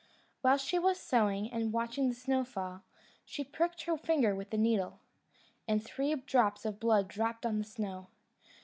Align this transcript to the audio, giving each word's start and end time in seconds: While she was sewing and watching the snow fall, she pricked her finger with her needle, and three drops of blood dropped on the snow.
While 0.41 0.57
she 0.57 0.79
was 0.79 0.99
sewing 0.99 1.53
and 1.53 1.71
watching 1.71 2.09
the 2.09 2.15
snow 2.15 2.43
fall, 2.43 2.81
she 3.23 3.43
pricked 3.43 3.83
her 3.83 3.95
finger 3.99 4.33
with 4.33 4.51
her 4.51 4.57
needle, 4.57 4.99
and 5.67 5.85
three 5.85 6.15
drops 6.15 6.65
of 6.65 6.79
blood 6.79 7.07
dropped 7.07 7.45
on 7.45 7.59
the 7.59 7.63
snow. 7.65 8.07